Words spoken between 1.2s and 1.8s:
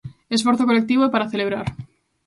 celebrar.